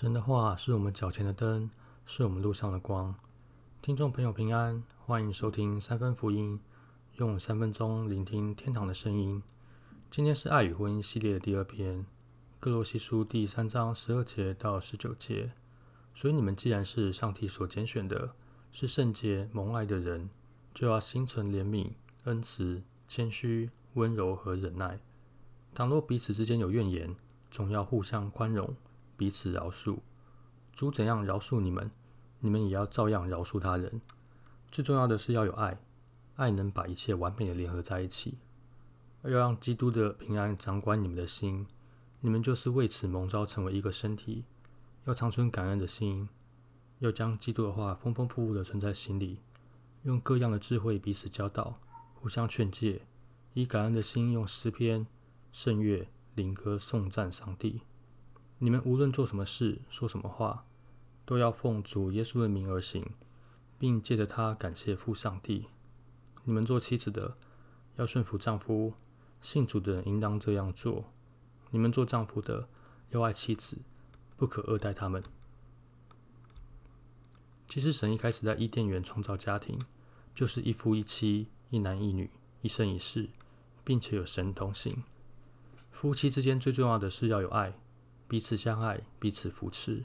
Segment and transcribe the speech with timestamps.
[0.00, 1.68] 神的话是我们脚前的灯，
[2.06, 3.12] 是我们路上的光。
[3.82, 6.60] 听众朋友平安，欢迎收听三分福音，
[7.16, 9.42] 用三分钟聆听天堂的声音。
[10.08, 12.06] 今天是爱与婚姻系列的第二篇，
[12.60, 15.50] 哥罗西书第三章十二节到十九节。
[16.14, 18.30] 所以你们既然是上帝所拣选的，
[18.70, 20.30] 是圣洁蒙爱的人，
[20.72, 21.90] 就要心存怜悯、
[22.22, 25.00] 恩慈、谦虚、温柔和忍耐。
[25.74, 27.16] 倘若彼此之间有怨言，
[27.50, 28.76] 总要互相宽容。
[29.18, 29.98] 彼此饶恕，
[30.72, 31.90] 主怎样饶恕你们，
[32.38, 34.00] 你们也要照样饶恕他人。
[34.70, 35.80] 最重要的是要有爱，
[36.36, 38.38] 爱能把一切完美的联合在一起。
[39.24, 41.66] 要让基督的平安掌管你们的心，
[42.20, 44.44] 你们就是为此蒙召成为一个身体。
[45.04, 46.28] 要长存感恩的心，
[47.00, 49.40] 要将基督的话丰丰富富的存在心里，
[50.04, 51.74] 用各样的智慧彼此教导，
[52.14, 53.02] 互相劝诫，
[53.54, 55.06] 以感恩的心用诗篇、
[55.50, 56.06] 圣乐、
[56.36, 57.80] 灵歌颂赞上帝。
[58.60, 60.66] 你们无论做什么事、说什么话，
[61.24, 63.04] 都要奉主耶稣的名而行，
[63.78, 65.66] 并借着他感谢父上帝。
[66.42, 67.36] 你们做妻子的
[67.96, 68.94] 要顺服丈夫，
[69.40, 71.12] 信主的人应当这样做。
[71.70, 72.68] 你们做丈夫的
[73.10, 73.78] 要爱妻子，
[74.36, 75.22] 不可恶待他们。
[77.68, 79.78] 其实神一开始在伊甸园创造家庭，
[80.34, 82.30] 就是一夫一妻、一男一女、
[82.62, 83.28] 一生一世，
[83.84, 85.04] 并且有神同行。
[85.92, 87.78] 夫妻之间最重要的是要有爱。
[88.28, 90.04] 彼此相爱，彼此扶持，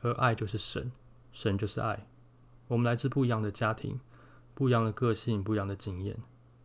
[0.00, 0.90] 而爱就是神，
[1.32, 2.08] 神就是爱。
[2.66, 4.00] 我们来自不一样的家庭，
[4.54, 6.16] 不一样的个性，不一样的经验，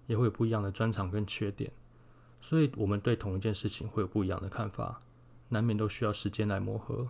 [0.08, 1.72] 也会有不一样的专长跟缺点，
[2.42, 5.00] 所以我们对同一件事情会有不一样的看法，
[5.50, 7.10] 难免都需要时间来磨合。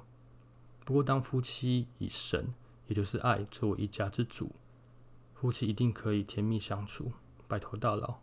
[0.84, 2.54] 不过，当夫妻以神，
[2.88, 4.52] 也就是爱作为一家之主，
[5.34, 7.14] 夫妻一定可以甜蜜相处，
[7.48, 8.20] 白头到老，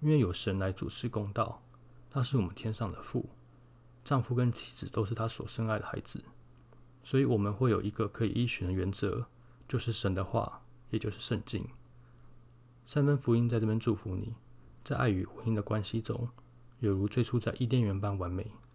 [0.00, 1.62] 因为有神来主持公道，
[2.10, 3.28] 他是我们天上的父。
[4.06, 6.22] 丈夫跟妻子都是他所深爱的孩子，
[7.02, 9.26] 所以我们会有一个可以依循的原则，
[9.66, 11.66] 就是神的话，也就是圣经。
[12.84, 14.36] 三分福音在这边祝福你，
[14.84, 16.28] 在爱与婚姻的关系中，
[16.78, 18.52] 有如最初在伊甸园般完美，